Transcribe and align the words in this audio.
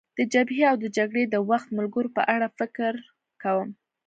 د 0.17 0.19
جبهې 0.33 0.63
او 0.71 0.75
د 0.83 0.85
جګړې 0.97 1.23
د 1.27 1.35
وخت 1.49 1.67
ملګرو 1.77 2.09
په 2.17 2.21
اړه 2.33 2.47
فکر 2.59 2.93
کوم. 3.41 3.69